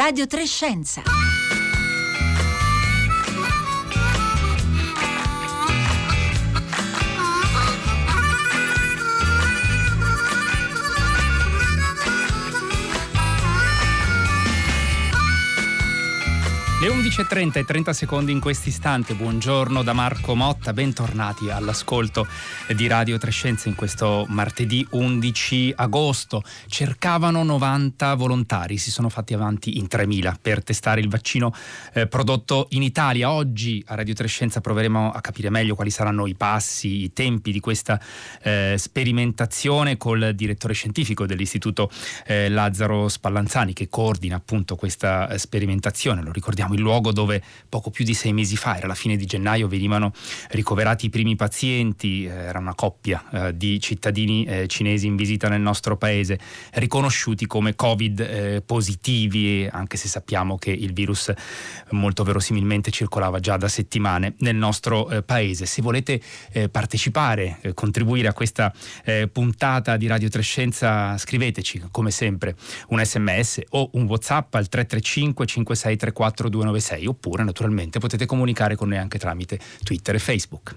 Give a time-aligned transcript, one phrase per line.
[0.00, 1.02] Radio Trescenza.
[16.80, 22.26] Le 11.30 e 30 secondi in questo istante, buongiorno da Marco Motta, bentornati all'ascolto
[22.74, 26.42] di Radio Trescenza in questo martedì 11 agosto.
[26.68, 31.52] Cercavano 90 volontari, si sono fatti avanti in 3.000 per testare il vaccino
[31.92, 33.30] eh, prodotto in Italia.
[33.30, 37.60] Oggi a Radio Trescenza proveremo a capire meglio quali saranno i passi, i tempi di
[37.60, 38.00] questa
[38.40, 41.90] eh, sperimentazione col direttore scientifico dell'Istituto
[42.24, 47.90] eh, Lazzaro Spallanzani che coordina appunto questa eh, sperimentazione, lo ricordiamo il luogo dove poco
[47.90, 50.12] più di sei mesi fa, era la fine di gennaio, venivano
[50.50, 55.48] ricoverati i primi pazienti, eh, era una coppia eh, di cittadini eh, cinesi in visita
[55.48, 56.38] nel nostro paese,
[56.72, 61.32] riconosciuti come Covid eh, positivi, anche se sappiamo che il virus
[61.90, 65.66] molto verosimilmente circolava già da settimane nel nostro eh, paese.
[65.66, 66.20] Se volete
[66.52, 68.72] eh, partecipare, contribuire a questa
[69.32, 72.54] puntata di Radio Trescenza, scriveteci come sempre
[72.88, 78.98] un sms o un whatsapp al 335 5634 296 oppure naturalmente potete comunicare con noi
[78.98, 80.74] anche tramite Twitter e Facebook.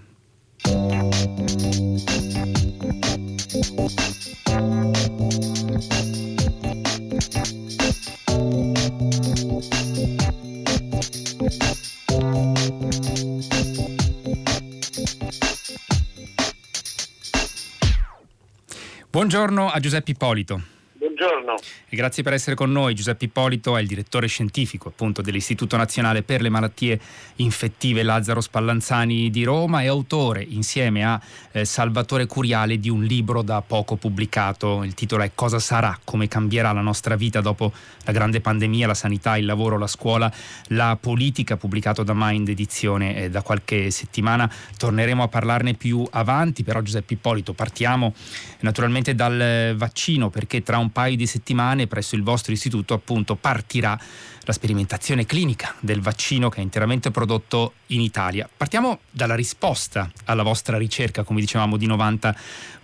[19.10, 20.62] Buongiorno a Giuseppe Ippolito.
[20.94, 21.56] Buongiorno.
[21.94, 22.96] E grazie per essere con noi.
[22.96, 27.00] Giuseppe Ippolito è il direttore scientifico appunto dell'Istituto Nazionale per le Malattie
[27.36, 33.44] Infettive Lazzaro Spallanzani di Roma e autore insieme a eh, Salvatore Curiale di un libro
[33.44, 34.84] da poco pubblicato.
[34.84, 36.00] Il titolo è Cosa sarà?
[36.04, 37.72] Come cambierà la nostra vita dopo
[38.06, 40.34] la grande pandemia, la sanità, il lavoro, la scuola,
[40.70, 44.52] la politica, pubblicato da Mind Edizione eh, da qualche settimana.
[44.78, 48.16] Torneremo a parlarne più avanti, però Giuseppe Ippolito partiamo
[48.62, 53.36] naturalmente dal eh, vaccino perché tra un paio di settimane presso il vostro istituto appunto
[53.36, 53.98] partirà
[54.46, 58.50] la sperimentazione clinica del vaccino che è interamente prodotto in Italia.
[58.56, 62.36] Partiamo dalla risposta alla vostra ricerca, come dicevamo, di 90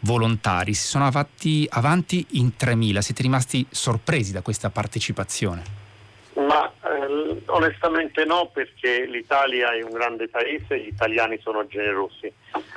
[0.01, 0.73] volontari.
[0.73, 2.99] Si sono fatti avanti in 3.000.
[2.99, 5.63] Siete rimasti sorpresi da questa partecipazione?
[6.35, 12.31] Ma eh, onestamente no, perché l'Italia è un grande paese, gli italiani sono generosi.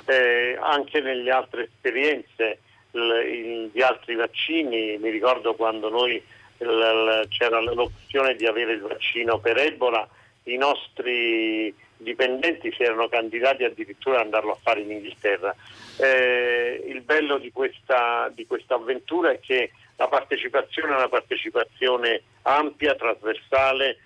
[0.07, 2.59] Eh, anche nelle altre esperienze
[2.93, 6.23] di altri vaccini, mi ricordo quando noi
[6.59, 10.07] c'era l'opzione di avere il vaccino per Ebola,
[10.45, 15.55] i nostri dipendenti si erano candidati addirittura ad andarlo a fare in Inghilterra.
[15.99, 22.23] Eh, il bello di questa, di questa avventura è che la partecipazione è una partecipazione
[22.43, 23.99] ampia, trasversale,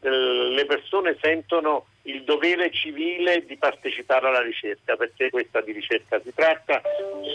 [0.00, 6.32] le persone sentono il dovere civile di partecipare alla ricerca, perché questa di ricerca si
[6.34, 6.80] tratta,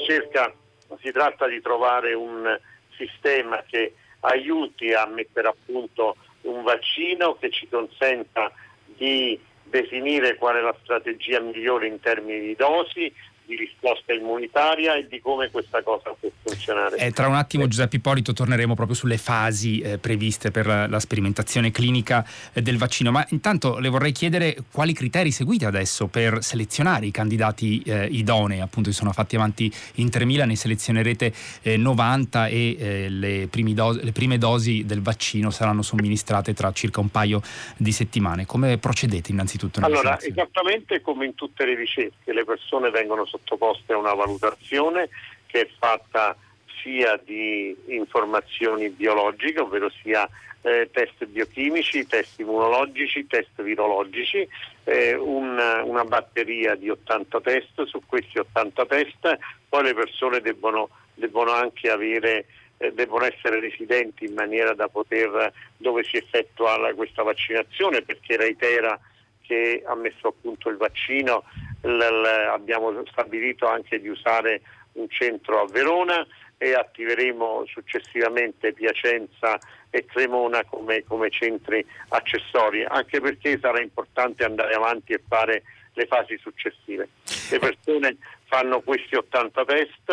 [0.07, 0.53] cerca
[1.01, 2.59] si tratta di trovare un
[2.95, 8.51] sistema che aiuti a mettere a punto un vaccino che ci consenta
[8.85, 13.13] di definire qual è la strategia migliore in termini di dosi,
[13.49, 16.97] di risposta immunitaria e di come questa cosa può funzionare.
[16.97, 20.99] Eh, tra un attimo Giuseppe Ippolito torneremo proprio sulle fasi eh, previste per la, la
[20.99, 22.23] sperimentazione clinica
[22.53, 27.11] eh, del vaccino, ma intanto le vorrei chiedere quali criteri seguite adesso per selezionare i
[27.11, 31.33] candidati eh, idonei, appunto si sono fatti avanti in 3.000, ne selezionerete
[31.75, 36.99] 90 eh, e eh, le, dosi, le, prime dosi del vaccino saranno somministrate tra circa
[36.99, 37.41] un paio
[37.77, 38.45] di settimane.
[38.45, 39.79] Come procedete innanzitutto?
[39.81, 45.09] Allora, esattamente come in tutte le ricerche, le persone vengono sottoposte a una valutazione
[45.45, 46.35] che è fatta
[46.81, 50.27] sia di informazioni biologiche, ovvero sia
[50.61, 54.47] eh, test biochimici, test immunologici, test virologici,
[54.83, 60.89] eh, una, una, batteria di 80 test, su questi 80 test poi le persone debbono,
[61.13, 62.45] debbono anche avere
[62.77, 68.99] eh, debbono essere residenti in maniera da poter dove si effettua questa vaccinazione perché reitera
[69.41, 71.43] che ha messo a punto il vaccino
[71.81, 74.61] abbiamo stabilito anche di usare
[74.93, 76.25] un centro a Verona
[76.57, 79.57] e attiveremo successivamente Piacenza
[79.89, 86.05] e Cremona come, come centri accessori, anche perché sarà importante andare avanti e fare le
[86.05, 87.07] fasi successive.
[87.49, 90.09] Le persone fanno questi 80 test,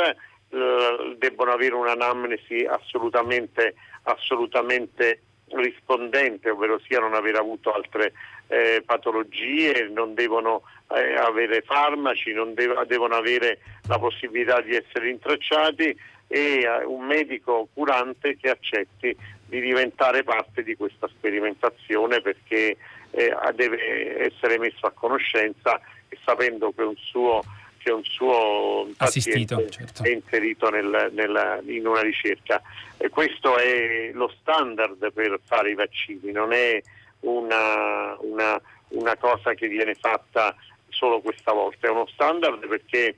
[0.50, 3.74] eh, debbono avere un'anamnesi assolutamente,
[4.04, 8.12] assolutamente rispondente, ovvero sia non aver avuto altre
[8.48, 10.62] eh, patologie, non devono
[10.94, 13.58] eh, avere farmaci, non dev- devono avere
[13.88, 15.96] la possibilità di essere intracciati,
[16.28, 19.16] e eh, un medico curante che accetti
[19.46, 22.76] di diventare parte di questa sperimentazione perché
[23.10, 27.42] eh, deve essere messo a conoscenza e sapendo che un suo,
[27.78, 30.02] che un suo Assistito, certo.
[30.02, 32.60] è inserito nel, nel, in una ricerca.
[32.98, 36.80] E questo è lo standard per fare i vaccini, non è
[37.20, 40.54] una, una, una cosa che viene fatta
[40.88, 43.16] solo questa volta, è uno standard perché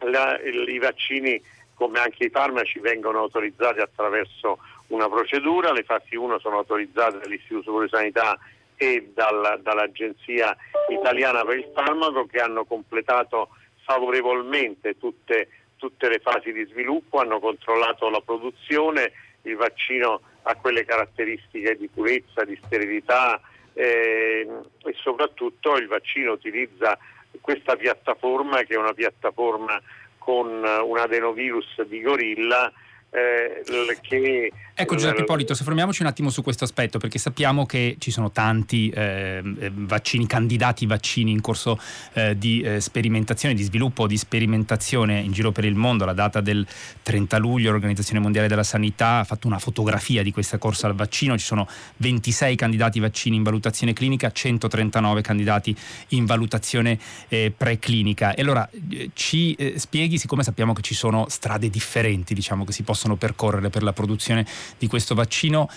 [0.00, 1.40] la, i vaccini
[1.74, 4.58] come anche i farmaci vengono autorizzati attraverso
[4.88, 8.38] una procedura, le fasi 1 sono autorizzate dall'Istituto Superiore di Sanità
[8.76, 10.56] e dal, dall'Agenzia
[10.90, 13.50] Italiana per il Farmaco che hanno completato
[13.84, 19.12] favorevolmente tutte, tutte le fasi di sviluppo, hanno controllato la produzione,
[19.42, 23.40] il vaccino ha quelle caratteristiche di purezza, di sterilità
[23.74, 24.46] eh,
[24.84, 26.96] e soprattutto il vaccino utilizza
[27.40, 29.80] questa piattaforma che è una piattaforma
[30.18, 32.72] con un adenovirus di gorilla
[33.16, 38.10] eh, che Ecco Giuseppe Ippolito, soffermiamoci un attimo su questo aspetto perché sappiamo che ci
[38.10, 39.40] sono tanti eh,
[39.72, 41.80] vaccini, candidati vaccini in corso
[42.12, 46.04] eh, di eh, sperimentazione, di sviluppo, di sperimentazione in giro per il mondo.
[46.04, 46.66] La data del
[47.02, 51.38] 30 luglio l'Organizzazione Mondiale della Sanità ha fatto una fotografia di questa corsa al vaccino,
[51.38, 51.66] ci sono
[51.96, 55.74] 26 candidati vaccini in valutazione clinica, 139 candidati
[56.08, 56.98] in valutazione
[57.28, 58.34] eh, preclinica.
[58.34, 62.72] E allora eh, ci eh, spieghi, siccome sappiamo che ci sono strade differenti diciamo, che
[62.72, 64.44] si possono percorrere per la produzione
[64.76, 65.70] di questo vaccino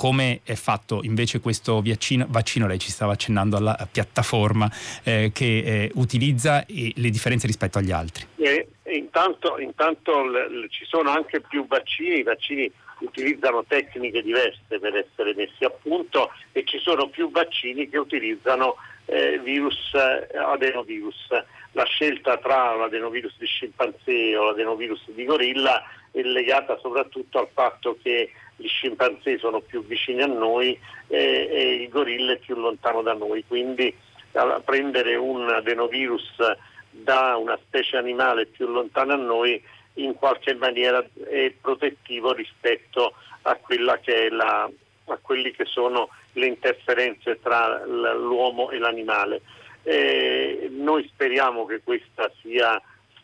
[0.00, 4.66] come è fatto invece questo vaccino, vaccino lei ci stava accennando alla piattaforma
[5.02, 8.24] eh, che eh, utilizza e le differenze rispetto agli altri.
[8.36, 14.78] Eh, intanto, intanto l- l- ci sono anche più vaccini, i vaccini utilizzano tecniche diverse
[14.78, 20.38] per essere messi a punto e ci sono più vaccini che utilizzano eh, virus eh,
[20.38, 21.28] adenovirus.
[21.72, 27.98] La scelta tra l'adenovirus di scimpanzé o l'adenovirus di gorilla è legata soprattutto al fatto
[28.02, 30.78] che gli scimpanzé sono più vicini a noi
[31.08, 33.94] eh, e il gorilla è più lontano da noi, quindi
[34.64, 36.36] prendere un adenovirus
[36.90, 39.60] da una specie animale più lontana a noi
[39.94, 43.58] in qualche maniera è protettivo rispetto a,
[44.00, 44.70] che la,
[45.06, 49.40] a quelli che sono le interferenze tra l'uomo e l'animale.
[49.82, 52.80] Eh, noi speriamo che questa sia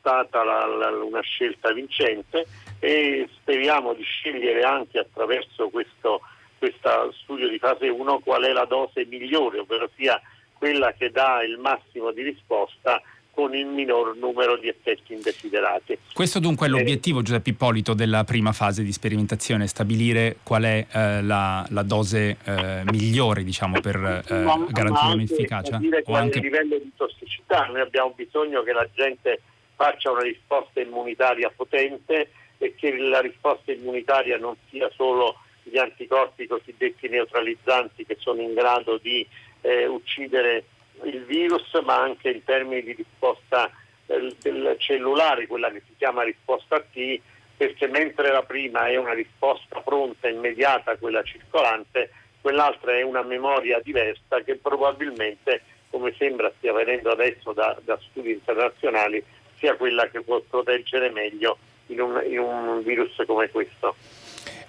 [0.06, 2.46] stata la, la, una scelta vincente
[2.78, 6.20] e speriamo di scegliere anche attraverso questo,
[6.58, 10.20] questo studio di fase 1 qual è la dose migliore, ovvero sia
[10.52, 15.98] quella che dà il massimo di risposta con il minor numero di effetti indesiderati.
[16.14, 21.22] Questo dunque è l'obiettivo, Giuseppe Ippolito, della prima fase di sperimentazione, stabilire qual è eh,
[21.22, 25.80] la, la, dose eh, migliore diciamo, per eh, garantire un'efficacia.
[26.04, 26.38] O anche...
[26.38, 29.40] livello di tossicità, noi abbiamo bisogno che la gente
[29.76, 36.46] faccia una risposta immunitaria potente e che la risposta immunitaria non sia solo gli anticorpi
[36.46, 39.26] cosiddetti neutralizzanti che sono in grado di
[39.60, 40.64] eh, uccidere
[41.02, 43.70] il virus, ma anche in termini di risposta
[44.06, 47.20] eh, del cellulare, quella che si chiama risposta T,
[47.56, 53.80] perché mentre la prima è una risposta pronta, immediata, quella circolante, quell'altra è una memoria
[53.80, 59.24] diversa che probabilmente, come sembra stia avvenendo adesso da, da studi internazionali,
[59.58, 63.94] sia quella che può proteggere meglio in un, in un virus come questo.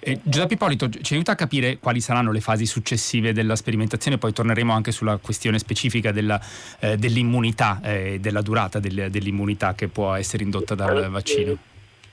[0.00, 4.32] Eh, Giuseppe Ippolito ci aiuta a capire quali saranno le fasi successive della sperimentazione, poi
[4.32, 6.40] torneremo anche sulla questione specifica della,
[6.80, 11.56] eh, dell'immunità e eh, della durata del, dell'immunità che può essere indotta dal eh, vaccino.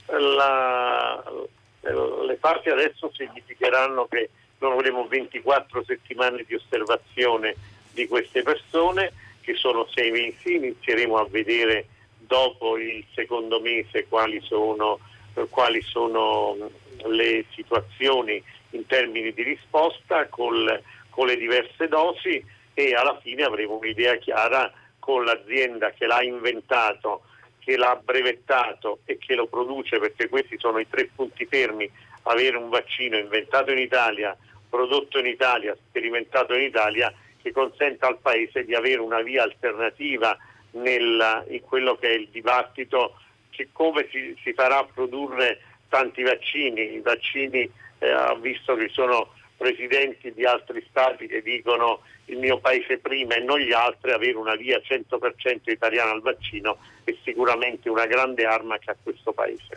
[0.06, 1.22] La,
[1.80, 7.54] le fasi adesso significheranno che noi avremo 24 settimane di osservazione
[7.92, 11.86] di queste persone che sono sei mesi, inizieremo a vedere
[12.26, 14.98] dopo il secondo mese quali sono,
[15.50, 16.56] quali sono
[17.04, 23.78] le situazioni in termini di risposta col, con le diverse dosi e alla fine avremo
[23.78, 27.22] un'idea chiara con l'azienda che l'ha inventato,
[27.58, 31.88] che l'ha brevettato e che lo produce, perché questi sono i tre punti fermi,
[32.24, 34.36] avere un vaccino inventato in Italia,
[34.68, 40.36] prodotto in Italia, sperimentato in Italia, che consenta al Paese di avere una via alternativa
[40.76, 43.18] nel, in quello che è il dibattito
[43.50, 46.94] che come si, si farà produrre tanti vaccini.
[46.94, 52.98] I vaccini, eh, visto che sono presidenti di altri stati che dicono il mio paese
[52.98, 58.06] prima e non gli altri, avere una via 100% italiana al vaccino è sicuramente una
[58.06, 59.76] grande arma che ha questo paese.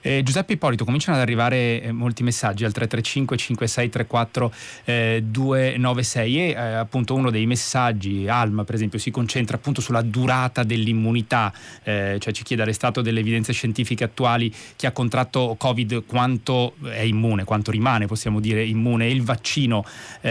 [0.00, 4.52] Eh, Giuseppe Ippolito, cominciano ad arrivare eh, molti messaggi al 335 5634
[4.84, 10.02] eh, 296 e eh, appunto uno dei messaggi, Alma per esempio, si concentra appunto sulla
[10.02, 11.52] durata dell'immunità,
[11.82, 17.00] eh, cioè ci chiede arrestato delle evidenze scientifiche attuali chi ha contratto Covid quanto è
[17.00, 19.84] immune, quanto rimane possiamo dire immune il vaccino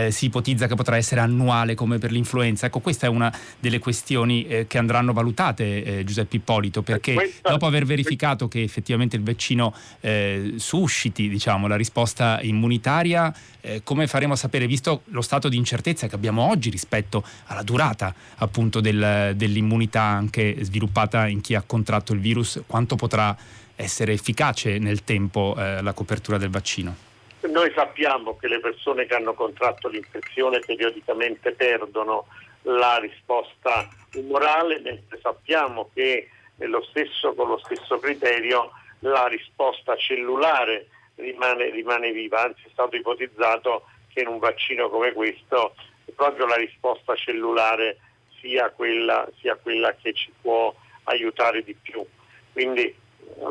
[0.09, 2.65] si ipotizza che potrà essere annuale come per l'influenza.
[2.65, 8.47] Ecco, questa è una delle questioni che andranno valutate Giuseppe Ippolito perché dopo aver verificato
[8.47, 14.35] che effettivamente il vaccino vaccino eh, susciti diciamo, la risposta immunitaria, eh, come faremo a
[14.35, 20.01] sapere, visto lo stato di incertezza che abbiamo oggi rispetto alla durata appunto del, dell'immunità
[20.01, 23.35] anche sviluppata in chi ha contratto il virus, quanto potrà
[23.75, 27.06] essere efficace nel tempo eh, la copertura del vaccino?
[27.47, 32.27] Noi sappiamo che le persone che hanno contratto l'infezione periodicamente perdono
[32.63, 40.87] la risposta umorale, mentre sappiamo che lo stesso, con lo stesso criterio la risposta cellulare
[41.15, 45.75] rimane, rimane viva, anzi è stato ipotizzato che in un vaccino come questo
[46.15, 47.99] proprio la risposta cellulare
[48.39, 50.73] sia quella, sia quella che ci può
[51.03, 52.05] aiutare di più.
[52.51, 52.93] Quindi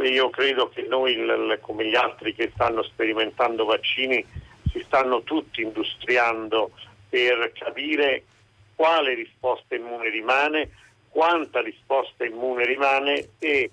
[0.02, 1.16] io credo che noi,
[1.60, 4.24] come gli altri che stanno sperimentando vaccini,
[4.70, 6.70] si stanno tutti industriando
[7.08, 8.24] per capire
[8.74, 10.70] quale risposta immune rimane,
[11.08, 13.70] quanta risposta immune rimane e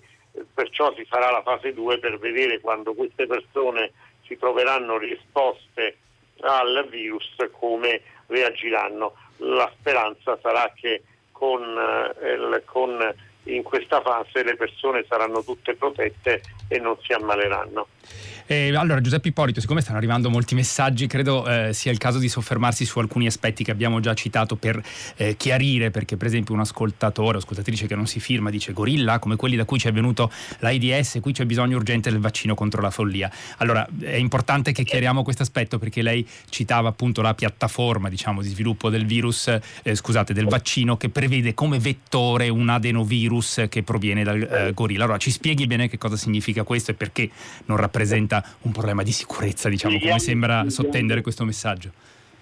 [0.53, 3.91] perciò si farà la fase 2 per vedere quando queste persone
[4.25, 5.97] si troveranno risposte
[6.41, 9.13] al virus come reagiranno.
[9.37, 11.61] La speranza sarà che con,
[12.21, 12.97] eh, con
[13.45, 17.87] in questa fase le persone saranno tutte protette e non si ammaleranno.
[18.45, 22.27] Eh, allora Giuseppe Ippolito, siccome stanno arrivando molti messaggi, credo eh, sia il caso di
[22.27, 24.81] soffermarsi su alcuni aspetti che abbiamo già citato per
[25.15, 29.19] eh, chiarire, perché per esempio un ascoltatore o ascoltatrice che non si firma dice gorilla,
[29.19, 32.81] come quelli da cui ci è venuto l'AIDS, qui c'è bisogno urgente del vaccino contro
[32.81, 33.31] la follia.
[33.57, 38.49] Allora è importante che chiariamo questo aspetto perché lei citava appunto la piattaforma diciamo, di
[38.49, 39.47] sviluppo del virus,
[39.83, 45.03] eh, scusate, del vaccino che prevede come vettore un adenovirus che proviene dal eh, gorilla.
[45.05, 47.29] Allora ci spieghi bene che cosa significa questo e perché
[47.65, 51.91] non rappresenta diventa un problema di sicurezza, diciamo, come sembra sottendere questo messaggio.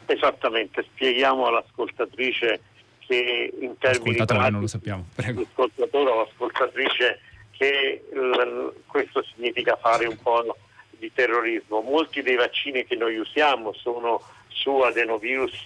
[0.06, 2.62] Esattamente, spieghiamo all'ascoltatrice
[3.00, 5.42] che in termini Ascoltatore, non lo sappiamo, prego.
[5.42, 7.20] Ascoltatore o ascoltatrice
[7.52, 10.56] che l- questo significa fare un po'
[10.98, 11.82] di terrorismo.
[11.82, 15.66] Molti dei vaccini che noi usiamo sono su adenovirus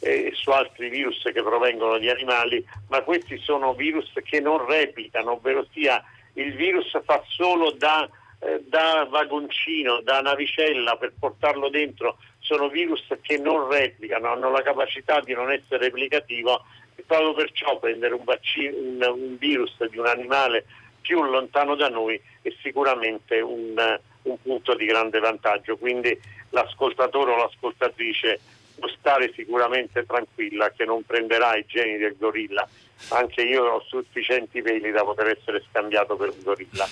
[0.00, 5.32] e su altri virus che provengono di animali, ma questi sono virus che non replicano,
[5.32, 6.02] ovvero sia
[6.34, 8.08] il virus fa solo da
[8.44, 14.62] eh, da vagoncino, da navicella per portarlo dentro, sono virus che non replicano, hanno la
[14.62, 16.62] capacità di non essere replicativo
[16.94, 20.66] e proprio perciò prendere un, vaccino, un, un virus di un animale
[21.00, 23.74] più lontano da noi è sicuramente un,
[24.22, 25.76] un punto di grande vantaggio.
[25.76, 26.18] Quindi
[26.50, 28.40] l'ascoltatore o l'ascoltatrice
[28.78, 32.66] può stare sicuramente tranquilla che non prenderà i geni del gorilla.
[33.08, 36.86] Anche io ho sufficienti peli da poter essere scambiato per un gorilla.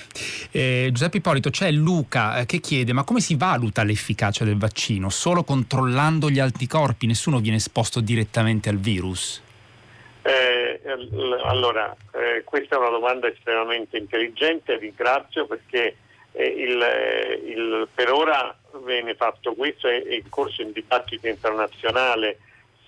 [0.50, 5.08] Eh, Giuseppe Ippolito, c'è Luca eh, che chiede ma come si valuta l'efficacia del vaccino?
[5.08, 7.06] Solo controllando gli anticorpi?
[7.06, 9.42] Nessuno viene esposto direttamente al virus?
[10.22, 10.80] Eh,
[11.42, 15.96] allora, eh, questa è una domanda estremamente intelligente, ringrazio perché
[16.32, 21.26] eh, il, eh, il, per ora viene fatto questo, è, è in corso un dibattito
[21.26, 22.38] internazionale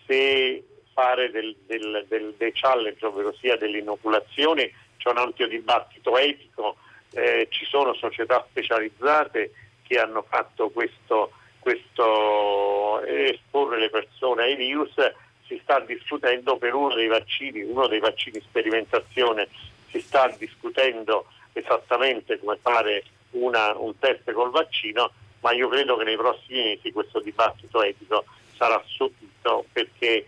[0.07, 0.63] se
[0.95, 6.77] fare del, del, del, dei challenge, ovvero sia delle inoculazioni, c'è un ampio dibattito etico,
[7.13, 14.95] eh, ci sono società specializzate che hanno fatto questo, questo esporre le persone ai virus,
[15.47, 19.49] si sta discutendo per uno dei vaccini, uno dei vaccini sperimentazione,
[19.91, 26.05] si sta discutendo esattamente come fare una, un test col vaccino, ma io credo che
[26.05, 28.25] nei prossimi mesi questo dibattito etico
[28.57, 30.27] sarà subito perché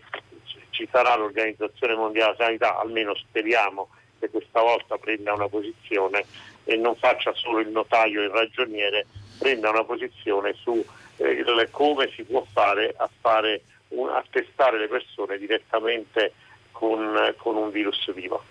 [0.77, 6.23] ci sarà l'Organizzazione Mondiale della Sanità, almeno speriamo che questa volta prenda una posizione
[6.65, 9.07] e non faccia solo il notaio e il ragioniere,
[9.39, 10.83] prenda una posizione su
[11.17, 16.33] eh, come si può fare a, fare un, a testare le persone direttamente
[16.71, 18.43] con, con un virus vivo.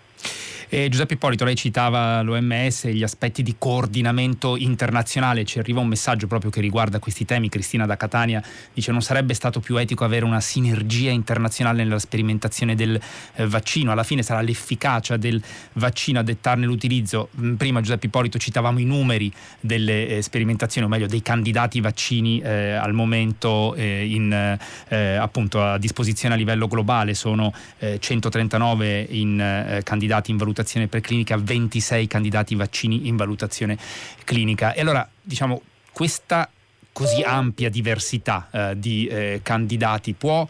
[0.69, 5.87] Eh, Giuseppe Ippolito, lei citava l'OMS e gli aspetti di coordinamento internazionale, ci arriva un
[5.87, 8.43] messaggio proprio che riguarda questi temi, Cristina da Catania
[8.73, 12.99] dice non sarebbe stato più etico avere una sinergia internazionale nella sperimentazione del
[13.35, 15.41] eh, vaccino, alla fine sarà l'efficacia del
[15.73, 19.31] vaccino a dettarne l'utilizzo, mm, prima Giuseppe Ippolito citavamo i numeri
[19.61, 24.57] delle eh, sperimentazioni, o meglio dei candidati vaccini eh, al momento eh, in,
[24.89, 31.37] eh, appunto a disposizione a livello globale, sono 139 in, candidati in valutazione valutazione preclinica,
[31.37, 33.77] 26 candidati vaccini in valutazione
[34.23, 34.73] clinica.
[34.73, 35.61] E allora, diciamo,
[35.91, 36.49] questa
[36.91, 40.47] così ampia diversità eh, di eh, candidati può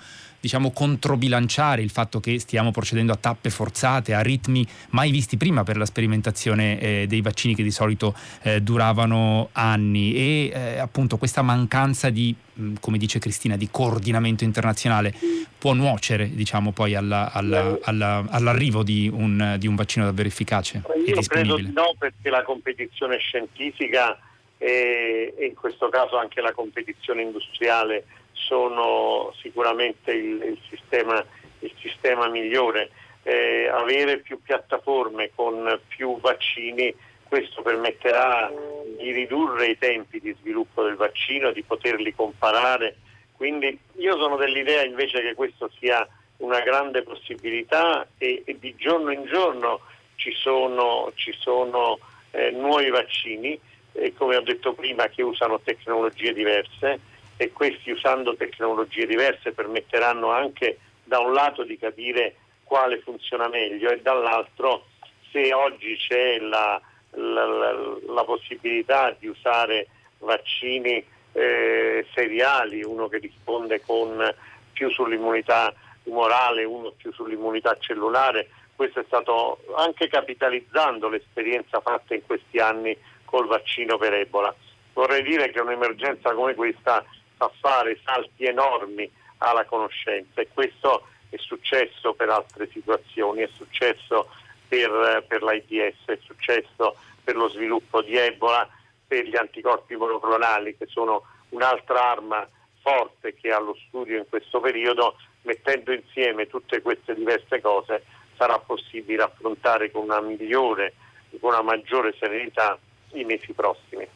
[0.48, 5.64] diciamo, controbilanciare il fatto che stiamo procedendo a tappe forzate, a ritmi mai visti prima
[5.64, 11.18] per la sperimentazione eh, dei vaccini che di solito eh, duravano anni e eh, appunto
[11.18, 15.14] questa mancanza di, mh, come dice Cristina, di coordinamento internazionale
[15.58, 20.82] può nuocere diciamo, poi alla, alla, alla, all'arrivo di un, di un, vaccino davvero efficace
[21.06, 21.22] Io.
[21.28, 24.18] Credo no, perché la competizione scientifica
[24.58, 28.06] e, e in questo caso anche la competizione industriale
[28.38, 31.24] sono sicuramente il, il, sistema,
[31.60, 32.90] il sistema, migliore.
[33.24, 38.50] Eh, avere più piattaforme con più vaccini, questo permetterà
[38.98, 42.96] di ridurre i tempi di sviluppo del vaccino, di poterli comparare.
[43.36, 49.12] Quindi io sono dell'idea invece che questo sia una grande possibilità e, e di giorno
[49.12, 49.82] in giorno
[50.16, 52.00] ci sono, ci sono
[52.32, 53.60] eh, nuovi vaccini,
[53.94, 57.07] eh, come ho detto prima, che usano tecnologie diverse
[57.38, 63.90] e questi usando tecnologie diverse permetteranno anche da un lato di capire quale funziona meglio
[63.92, 64.88] e dall'altro
[65.32, 69.88] se oggi c'è la, la, la, la possibilità di usare
[70.20, 74.34] vaccini eh, seriali, uno che risponde con
[74.74, 82.26] più sull'immunità umorale, uno più sull'immunità cellulare, questo è stato anche capitalizzando l'esperienza fatta in
[82.26, 84.54] questi anni col vaccino per Ebola.
[84.94, 87.04] Vorrei dire che un'emergenza come questa
[87.38, 94.30] fa fare salti enormi alla conoscenza e questo è successo per altre situazioni, è successo
[94.68, 98.68] per, per l'AIDS, è successo per lo sviluppo di Ebola,
[99.06, 102.48] per gli anticorpi monoclonali che sono un'altra arma
[102.82, 108.04] forte che è allo studio in questo periodo, mettendo insieme tutte queste diverse cose
[108.36, 110.94] sarà possibile affrontare con una migliore,
[111.40, 112.78] con una maggiore serenità
[113.14, 114.08] i mesi prossimi.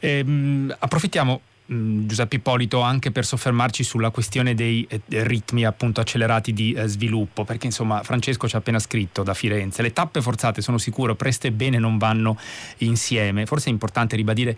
[0.00, 1.40] Ehm, approfittiamo
[1.72, 6.88] Mm, Giuseppe Ippolito anche per soffermarci sulla questione dei eh, ritmi appunto accelerati di eh,
[6.88, 11.14] sviluppo perché insomma Francesco ci ha appena scritto da Firenze le tappe forzate sono sicuro
[11.14, 12.36] presto e bene non vanno
[12.78, 13.46] insieme.
[13.46, 14.56] Forse è importante ribadire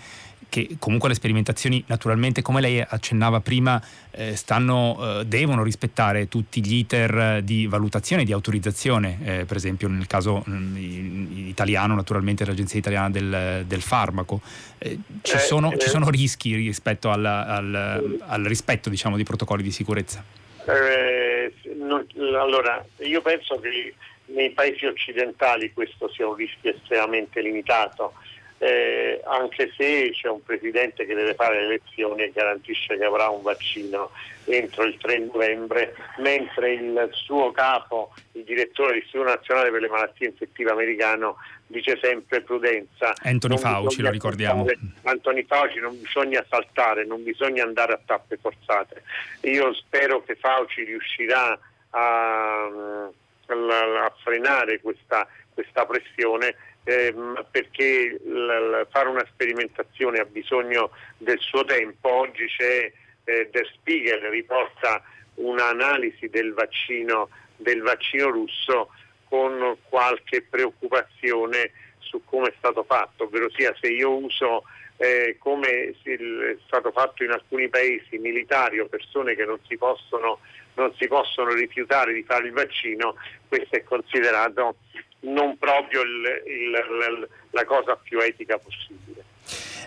[0.53, 6.63] che comunque le sperimentazioni naturalmente come lei accennava prima eh, stanno, eh, devono rispettare tutti
[6.63, 12.45] gli iter di valutazione, di autorizzazione, eh, per esempio nel caso mh, mm, italiano naturalmente
[12.45, 14.43] l'Agenzia Italiana del, del Farmaco.
[14.77, 19.63] Eh, ci, eh, sono, ci, sono, rischi rispetto al, al, al rispetto diciamo, di protocolli
[19.63, 20.23] di sicurezza?
[21.79, 22.07] Non,
[22.39, 23.95] allora, io penso che
[24.27, 28.13] nei paesi occidentali questo sia un rischio estremamente limitato
[28.63, 33.29] eh, anche se c'è un presidente che deve fare le elezioni e garantisce che avrà
[33.29, 34.13] un vaccino
[34.45, 40.29] entro il 3 novembre, mentre il suo capo, il direttore dell'Istituto Nazionale per le Malattie
[40.29, 43.15] Infettive americano, dice sempre prudenza.
[43.23, 44.65] Anthony Fauci, lo ricordiamo.
[45.03, 49.03] Anthony Fauci non bisogna saltare, non bisogna andare a tappe forzate.
[49.41, 51.59] Io spero che Fauci riuscirà
[51.91, 57.15] a, a, a frenare questa, questa pressione eh,
[57.51, 62.09] perché l- fare una sperimentazione ha bisogno del suo tempo.
[62.09, 62.93] Oggi c'è
[63.25, 65.03] eh, Der Spiegel riporta
[65.35, 68.91] un'analisi del vaccino, del vaccino russo
[69.29, 74.65] con qualche preoccupazione su come è stato fatto, ovvero sia se io uso
[74.97, 80.41] eh, come è stato fatto in alcuni paesi militari o persone che non si possono,
[80.75, 83.17] non si possono rifiutare di fare il vaccino,
[83.49, 84.77] questo è considerato
[85.23, 89.12] non proprio il, il, la cosa più etica possibile.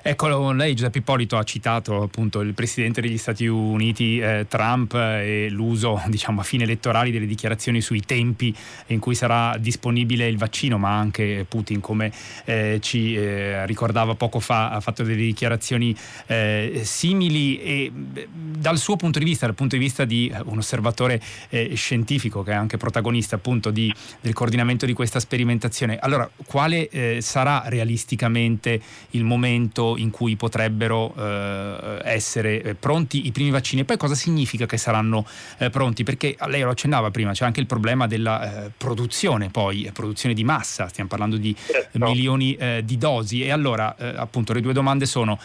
[0.08, 5.48] Ecco, lei Giuseppe Ippolito ha citato appunto il Presidente degli Stati Uniti eh, Trump e
[5.50, 8.56] l'uso diciamo, a fine elettorali delle dichiarazioni sui tempi
[8.90, 12.12] in cui sarà disponibile il vaccino, ma anche Putin come
[12.44, 18.98] eh, ci eh, ricordava poco fa ha fatto delle dichiarazioni eh, simili e dal suo
[18.98, 22.78] punto di vista, dal punto di vista di un osservatore eh, scientifico che è anche
[22.78, 23.92] protagonista appunto di,
[24.22, 31.14] del coordinamento di questa sperimentazione, allora quale eh, sarà realisticamente il momento in cui potrebbero
[31.18, 33.82] eh, essere pronti i primi vaccini.
[33.82, 35.26] E poi cosa significa che saranno
[35.58, 36.04] eh, pronti?
[36.04, 40.44] Perché lei lo accennava prima, c'è anche il problema della eh, produzione, poi produzione di
[40.44, 41.98] massa, stiamo parlando di certo.
[42.00, 43.44] milioni eh, di dosi.
[43.44, 45.40] E allora appunto le due domande sono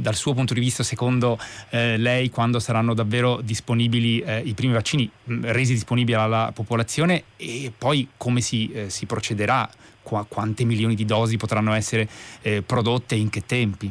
[0.00, 1.38] dal suo punto di vista, secondo
[1.70, 7.24] eh, lei, quando saranno davvero disponibili eh, i primi vaccini mh, resi disponibili alla popolazione?
[7.36, 9.68] E poi come si, eh, si procederà,
[10.10, 12.08] Qu- quante milioni di dosi potranno essere
[12.42, 13.88] eh, prodotte e in che tempi?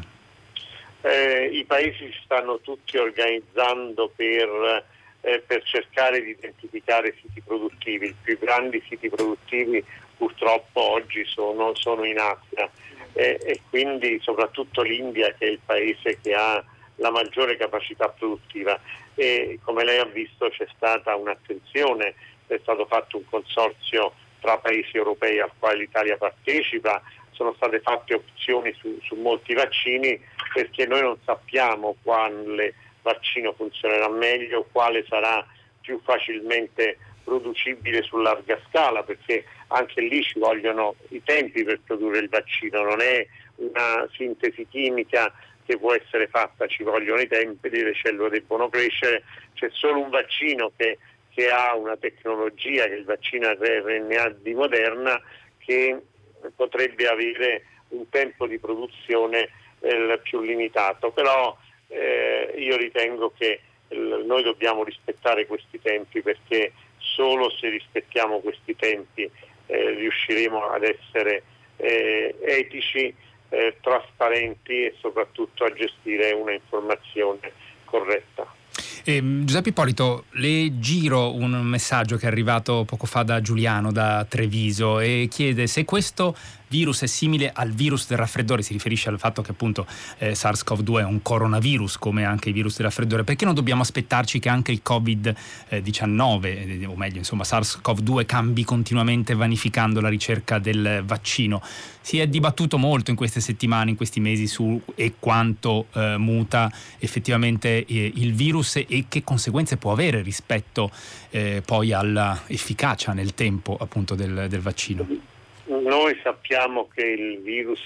[1.02, 4.84] Eh, I paesi si stanno tutti organizzando per,
[5.22, 8.08] eh, per cercare di identificare siti produttivi.
[8.08, 9.82] I più grandi siti produttivi
[10.18, 12.70] purtroppo oggi sono, sono in Asia
[13.14, 16.62] e, quindi soprattutto l'India che è il paese che ha
[16.96, 18.78] la maggiore capacità produttiva
[19.16, 22.14] e come lei ha visto c'è stata un'attenzione,
[22.48, 28.16] è stato fatto un consorzio tra paesi europei al quale l'Italia partecipa, sono state fatte
[28.16, 30.20] opzioni su, su molti vaccini
[30.54, 35.46] perché noi non sappiamo quale vaccino funzionerà meglio, quale sarà
[35.80, 42.20] più facilmente producibile su larga scala perché anche lì ci vogliono i tempi per produrre
[42.20, 43.26] il vaccino, non è
[43.56, 45.32] una sintesi chimica
[45.66, 49.24] che può essere fatta, ci vogliono i tempi, le cellule debbono crescere,
[49.54, 50.98] c'è solo un vaccino che,
[51.40, 55.22] che ha una tecnologia, che il vaccino RNA di Moderna,
[55.58, 55.98] che
[56.54, 59.48] potrebbe avere un tempo di produzione
[59.80, 66.74] eh, più limitato, però eh, io ritengo che eh, noi dobbiamo rispettare questi tempi perché
[66.98, 69.24] solo se rispettiamo questi tempi
[69.68, 71.44] eh, riusciremo ad essere
[71.78, 73.16] eh, etici,
[73.48, 77.54] eh, trasparenti e soprattutto a gestire una informazione
[77.86, 78.59] corretta.
[79.04, 84.26] Eh, Giuseppe Ippolito, le giro un messaggio che è arrivato poco fa da Giuliano da
[84.28, 86.36] Treviso e chiede se questo
[86.70, 89.86] virus è simile al virus del raffreddore, si riferisce al fatto che appunto
[90.20, 94.40] eh, SARS-CoV-2 è un coronavirus come anche i virus del raffreddore, perché non dobbiamo aspettarci
[94.40, 101.04] che anche il Covid-19, eh, o meglio insomma SARS-CoV-2 cambi continuamente vanificando la ricerca del
[101.06, 101.62] vaccino?
[102.02, 106.72] Si è dibattuto molto in queste settimane, in questi mesi su e quanto eh, muta
[107.00, 110.92] effettivamente eh, il virus e che conseguenze può avere rispetto
[111.30, 115.38] eh, poi all'efficacia nel tempo appunto del, del vaccino.
[115.70, 117.80] Noi sappiamo che il virus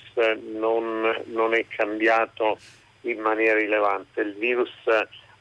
[0.54, 2.58] non, non, è cambiato
[3.02, 4.72] in maniera rilevante, il virus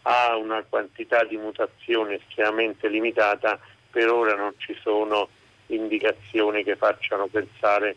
[0.03, 5.29] ha una quantità di mutazioni estremamente limitata, per ora non ci sono
[5.67, 7.95] indicazioni che facciano pensare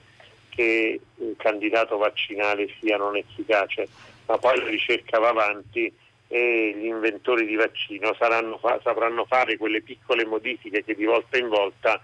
[0.49, 3.87] che un candidato vaccinale sia non efficace,
[4.27, 5.91] ma poi la ricerca va avanti
[6.27, 11.47] e gli inventori di vaccino saranno, sapranno fare quelle piccole modifiche che di volta in
[11.47, 11.99] volta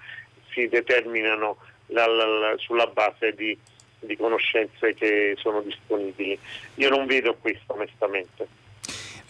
[0.49, 1.57] si determinano
[2.57, 3.57] sulla base di,
[3.99, 6.37] di conoscenze che sono disponibili.
[6.75, 8.60] Io non vedo questo onestamente.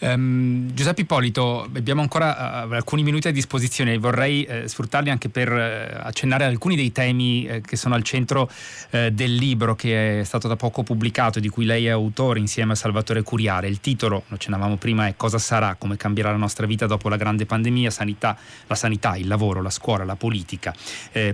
[0.02, 5.48] Um, Giuseppe Ippolito, abbiamo ancora uh, alcuni minuti a disposizione, vorrei uh, sfruttarli anche per
[5.48, 8.50] uh, accennare alcuni dei temi che sono al centro
[8.90, 12.74] del libro che è stato da poco pubblicato, di cui lei è autore insieme a
[12.74, 13.68] Salvatore Curiare.
[13.68, 17.16] Il titolo, lo accennavamo prima, è Cosa sarà, come cambierà la nostra vita dopo la
[17.16, 18.36] grande pandemia, sanità,
[18.66, 20.74] la sanità, il lavoro, la scuola, la politica,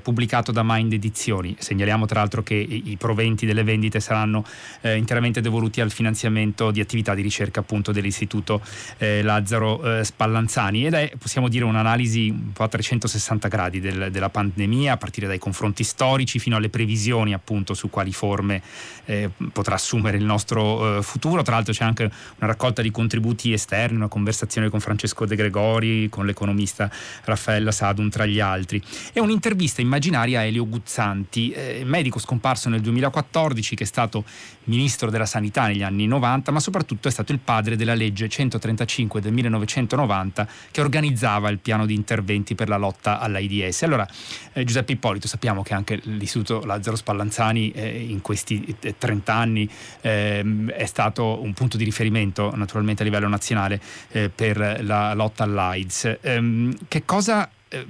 [0.03, 1.57] pubblicato da Mind Edizioni.
[1.59, 4.45] Segnaliamo tra l'altro che i, proventi delle vendite saranno
[4.83, 8.58] interamente devoluti al finanziamento di attività di ricerca appunto dell'Istituto
[8.97, 10.87] eh, Lazzaro eh, Spallanzani.
[10.87, 15.27] Ed è possiamo dire un'analisi un po' a 360 gradi del, della pandemia a partire
[15.27, 18.63] dai confronti storici fino alle previsioni appunto su quali forme
[19.05, 21.43] eh, potrà assumere il nostro eh, futuro.
[21.43, 26.09] Tra l'altro c'è anche una raccolta di contributi esterni una conversazione con Francesco De Gregori
[26.09, 26.91] con l'economista
[27.25, 28.83] Raffaella Sadun tra gli altri.
[29.13, 34.25] E un'intervista immaginaria a Elio Guzzanti eh, medico scomparso nel 2014 che è stato
[34.65, 38.48] ministro della sanità negli anni 90 ma soprattutto è stato il padre della legge 100
[38.49, 43.83] 135 del 1990 che organizzava il piano di interventi per la lotta all'AIDS.
[43.83, 44.07] Allora,
[44.53, 49.71] eh, Giuseppe Ippolito, sappiamo che anche l'Istituto Lazzaro Spallanzani eh, in questi 30 eh, anni
[50.01, 53.81] ehm, è stato un punto di riferimento naturalmente a livello nazionale
[54.11, 56.19] eh, per la lotta all'AIDS.
[56.23, 57.85] Ehm, che cosa eh,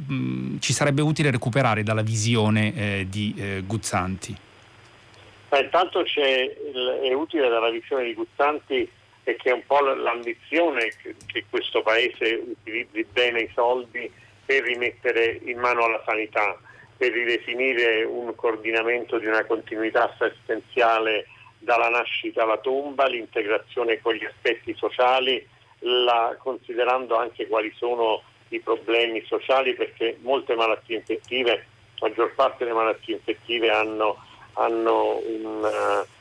[0.59, 4.37] ci sarebbe utile recuperare dalla visione eh, di Guzzanti?
[5.49, 8.91] Beh, intanto è utile dalla visione di Guzzanti
[9.29, 10.91] e che è un po' l'ambizione
[11.27, 14.11] che, questo Paese utilizzi bene i soldi
[14.47, 16.59] per rimettere in mano alla sanità,
[16.97, 21.27] per ridefinire un coordinamento di una continuità assistenziale
[21.59, 25.47] dalla nascita alla tomba, l'integrazione con gli aspetti sociali,
[25.81, 31.67] la, considerando anche quali sono i problemi sociali perché molte malattie infettive,
[31.99, 36.18] la maggior parte delle malattie infettive hanno, hanno un, uh,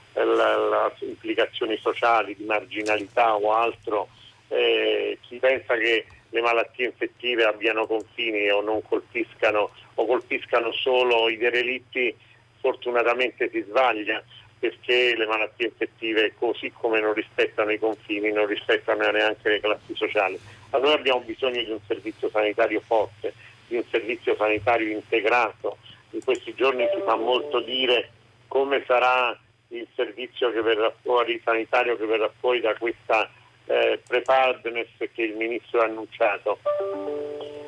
[0.99, 4.09] implicazioni sociali di marginalità o altro,
[4.49, 11.29] eh, chi pensa che le malattie infettive abbiano confini o non colpiscano o colpiscano solo
[11.29, 12.15] i derelitti,
[12.59, 14.23] fortunatamente si sbaglia
[14.59, 19.95] perché le malattie infettive così come non rispettano i confini, non rispettano neanche le classi
[19.95, 20.39] sociali.
[20.71, 23.33] Allora abbiamo bisogno di un servizio sanitario forte,
[23.67, 25.77] di un servizio sanitario integrato.
[26.11, 28.09] In questi giorni si fa molto dire
[28.47, 29.37] come sarà
[29.69, 33.29] il servizio che verrà fuori, sanitario che verrà fuori da questa
[33.65, 36.59] eh, preparedness che il Ministro ha annunciato.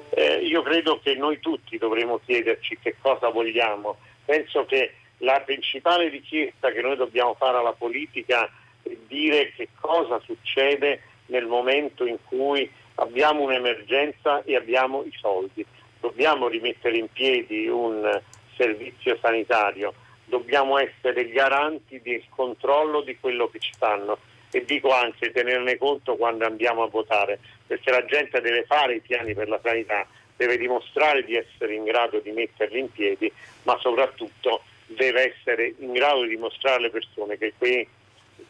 [0.09, 3.97] Eh, io credo che noi tutti dovremo chiederci che cosa vogliamo.
[4.25, 8.49] Penso che la principale richiesta che noi dobbiamo fare alla politica
[8.83, 15.65] è dire che cosa succede nel momento in cui abbiamo un'emergenza e abbiamo i soldi.
[15.99, 18.21] Dobbiamo rimettere in piedi un
[18.55, 19.93] servizio sanitario,
[20.29, 24.19] dobbiamo essere garanti del controllo di quello che ci fanno
[24.51, 28.99] e dico anche tenerne conto quando andiamo a votare, perché la gente deve fare i
[29.01, 33.31] piani per la sanità, deve dimostrare di essere in grado di metterli in piedi,
[33.63, 37.87] ma soprattutto deve essere in grado di dimostrare alle persone che quei,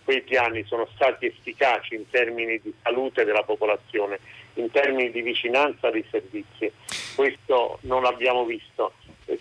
[0.04, 4.20] quei piani sono stati efficaci in termini di salute della popolazione,
[4.54, 6.72] in termini di vicinanza dei servizi.
[7.16, 8.94] Questo non l'abbiamo visto,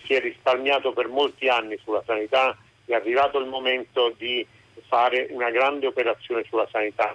[0.09, 4.45] si è risparmiato per molti anni sulla sanità, è arrivato il momento di
[4.87, 7.15] fare una grande operazione sulla sanità.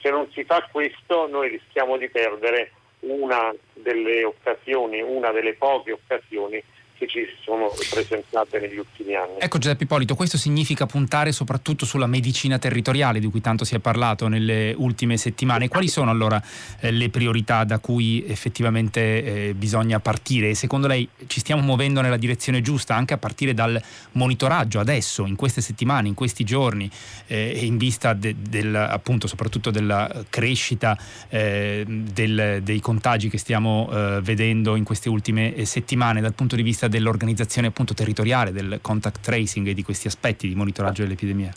[0.00, 5.92] Se non si fa questo noi rischiamo di perdere una delle occasioni, una delle poche
[5.92, 6.60] occasioni
[7.04, 9.38] che ci sono presentate negli ultimi anni.
[9.38, 13.78] Ecco Giuseppe Ippolito, questo significa puntare soprattutto sulla medicina territoriale di cui tanto si è
[13.78, 15.68] parlato nelle ultime settimane.
[15.68, 16.42] Quali sono allora
[16.80, 20.54] eh, le priorità da cui effettivamente eh, bisogna partire?
[20.54, 23.80] Secondo lei ci stiamo muovendo nella direzione giusta anche a partire dal
[24.12, 26.90] monitoraggio adesso, in queste settimane, in questi giorni
[27.26, 33.88] eh, in vista de, del, appunto soprattutto della crescita eh, del, dei contagi che stiamo
[33.90, 38.78] eh, vedendo in queste ultime eh, settimane dal punto di vista dell'organizzazione appunto territoriale, del
[38.80, 41.52] contact tracing e di questi aspetti di monitoraggio dell'epidemia?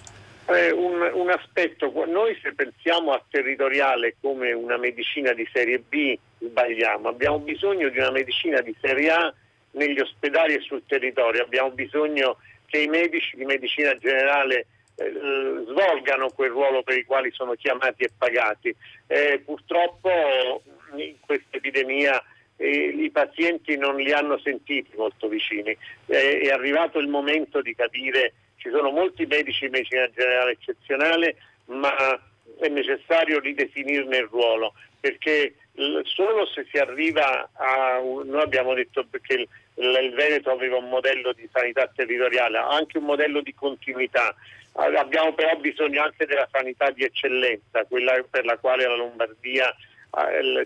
[0.48, 6.18] Eh, un, un, aspetto, noi se pensiamo a territoriale come una medicina di serie B
[6.40, 9.34] sbagliamo, abbiamo bisogno di una medicina di serie A
[9.72, 15.12] negli ospedali e sul territorio, abbiamo bisogno che i medici di medicina generale eh,
[15.68, 18.74] svolgano quel ruolo per il quale sono chiamati e pagati.
[19.06, 20.64] Eh, purtroppo
[20.96, 22.24] in questa epidemia
[22.58, 25.78] e i pazienti non li hanno sentiti molto vicini.
[26.06, 31.94] È, arrivato il momento di capire, ci sono molti medici di medicina generale eccezionale, ma
[32.60, 35.54] è necessario ridefinirne il ruolo, perché
[36.04, 38.00] solo se si arriva a...
[38.02, 43.06] Noi abbiamo detto che il, il Veneto aveva un modello di sanità territoriale, anche un
[43.06, 44.34] modello di continuità.
[44.74, 49.76] Abbiamo però bisogno anche della sanità di eccellenza, quella per la quale la Lombardia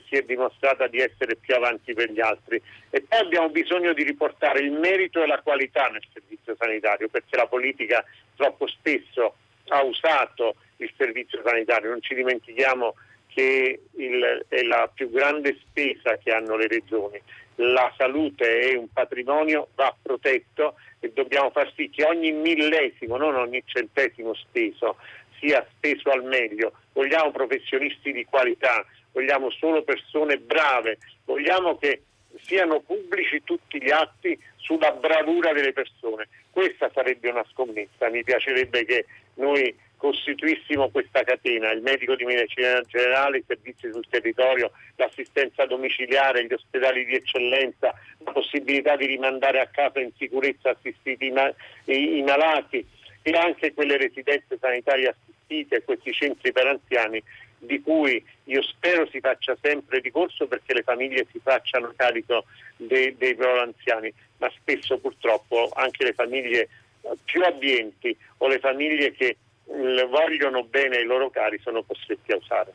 [0.07, 2.61] si è dimostrata di essere più avanti per gli altri.
[2.89, 7.35] E poi abbiamo bisogno di riportare il merito e la qualità nel servizio sanitario, perché
[7.35, 8.03] la politica
[8.35, 9.35] troppo spesso
[9.67, 11.89] ha usato il servizio sanitario.
[11.89, 12.95] Non ci dimentichiamo
[13.27, 17.21] che il, è la più grande spesa che hanno le regioni.
[17.55, 23.35] La salute è un patrimonio, va protetto e dobbiamo far sì che ogni millesimo, non
[23.35, 24.97] ogni centesimo speso,
[25.39, 26.73] sia speso al meglio.
[26.93, 32.04] Vogliamo professionisti di qualità, vogliamo solo persone brave, vogliamo che
[32.41, 36.28] siano pubblici tutti gli atti sulla bravura delle persone.
[36.50, 42.82] Questa sarebbe una scommessa, mi piacerebbe che noi costituissimo questa catena, il medico di medicina
[42.88, 49.60] generale, i servizi sul territorio, l'assistenza domiciliare, gli ospedali di eccellenza, la possibilità di rimandare
[49.60, 51.32] a casa in sicurezza assistiti
[51.86, 52.84] i, i malati
[53.21, 57.21] e anche quelle residenze sanitarie assistite questi centri per anziani
[57.62, 62.45] di cui io spero si faccia sempre ricorso perché le famiglie si facciano carico
[62.76, 66.67] dei, dei loro anziani, ma spesso purtroppo anche le famiglie
[67.24, 69.38] più abbienti o le famiglie che
[70.10, 72.73] vogliono bene i loro cari sono costretti a usare.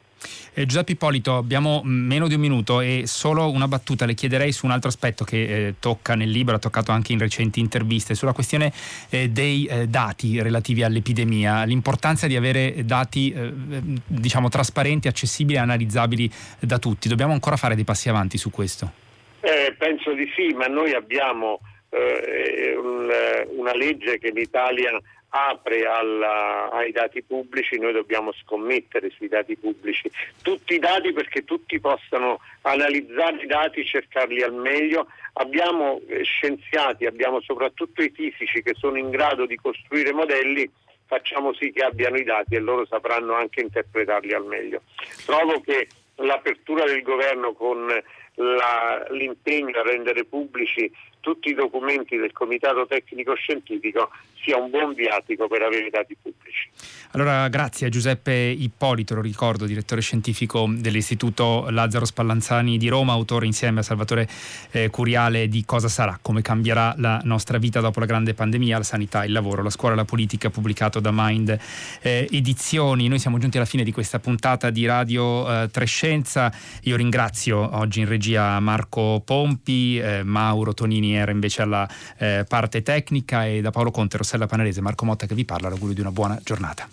[0.54, 4.64] Eh, Giuseppe Ippolito, abbiamo meno di un minuto e solo una battuta le chiederei su
[4.64, 8.32] un altro aspetto che eh, tocca nel libro, ha toccato anche in recenti interviste, sulla
[8.32, 8.72] questione
[9.10, 13.52] eh, dei eh, dati relativi all'epidemia, l'importanza di avere dati eh,
[14.06, 16.30] diciamo trasparenti, accessibili e analizzabili
[16.60, 17.08] da tutti.
[17.08, 18.90] Dobbiamo ancora fare dei passi avanti su questo?
[19.40, 23.08] Eh, penso di sì, ma noi abbiamo un,
[23.56, 30.10] una legge che l'Italia apre alla, ai dati pubblici, noi dobbiamo scommettere sui dati pubblici,
[30.42, 35.08] tutti i dati perché tutti possano analizzare i dati, cercarli al meglio.
[35.34, 40.70] Abbiamo eh, scienziati, abbiamo soprattutto i fisici che sono in grado di costruire modelli
[41.06, 44.82] facciamo sì che abbiano i dati e loro sapranno anche interpretarli al meglio.
[45.24, 45.86] Trovo che
[46.16, 47.86] l'apertura del governo con
[48.36, 50.90] la, l'impegno a rendere pubblici
[51.26, 54.10] tutti i documenti del Comitato Tecnico Scientifico
[54.40, 56.68] sia un buon viatico per avere i dati pubblici.
[57.12, 63.44] Allora grazie a Giuseppe Ippolito, lo ricordo, direttore scientifico dell'Istituto Lazzaro Spallanzani di Roma, autore
[63.46, 64.28] insieme a Salvatore
[64.70, 68.84] eh, Curiale di Cosa sarà, come cambierà la nostra vita dopo la grande pandemia, la
[68.84, 71.58] sanità, il lavoro, la scuola e la politica, pubblicato da Mind
[72.02, 73.08] eh, Edizioni.
[73.08, 76.52] Noi siamo giunti alla fine di questa puntata di Radio eh, Trescenza.
[76.82, 82.82] Io ringrazio oggi in regia Marco Pompi, eh, Mauro Tonini era invece alla eh, parte
[82.82, 86.12] tecnica e da Paolo Conte, Rossella Panarese, Marco Motta che vi parla, l'augurio di una
[86.12, 86.88] buona giornata.